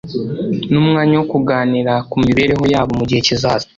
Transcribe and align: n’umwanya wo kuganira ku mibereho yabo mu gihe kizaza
n’umwanya 0.71 1.13
wo 1.19 1.25
kuganira 1.33 1.93
ku 2.09 2.15
mibereho 2.25 2.63
yabo 2.73 2.91
mu 2.99 3.03
gihe 3.09 3.21
kizaza 3.27 3.67